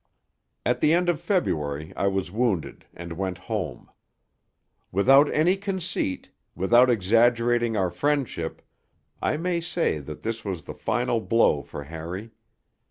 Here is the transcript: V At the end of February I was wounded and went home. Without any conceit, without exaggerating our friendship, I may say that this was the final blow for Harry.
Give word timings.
V 0.01 0.03
At 0.71 0.81
the 0.81 0.95
end 0.95 1.09
of 1.09 1.21
February 1.21 1.93
I 1.95 2.07
was 2.07 2.31
wounded 2.31 2.85
and 2.95 3.13
went 3.13 3.37
home. 3.37 3.87
Without 4.91 5.31
any 5.31 5.55
conceit, 5.55 6.31
without 6.55 6.89
exaggerating 6.89 7.77
our 7.77 7.91
friendship, 7.91 8.63
I 9.21 9.37
may 9.37 9.61
say 9.61 9.99
that 9.99 10.23
this 10.23 10.43
was 10.43 10.63
the 10.63 10.73
final 10.73 11.19
blow 11.21 11.61
for 11.61 11.83
Harry. 11.83 12.31